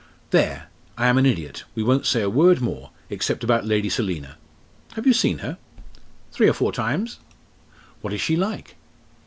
"There 0.31 0.65
I 0.97 1.05
am 1.05 1.19
an 1.19 1.27
idiot! 1.27 1.63
We 1.75 1.83
won't 1.83 2.07
say 2.07 2.23
a 2.23 2.27
word 2.27 2.59
more 2.59 2.89
except 3.11 3.43
about 3.43 3.65
Lady 3.67 3.87
Selina. 3.87 4.35
Have 4.93 5.05
you 5.05 5.13
seen 5.13 5.37
her?" 5.45 5.59
"Three 6.31 6.49
or 6.49 6.53
four 6.53 6.71
times." 6.71 7.19
"What 8.01 8.11
is 8.11 8.19
she 8.21 8.35
like?" 8.35 8.77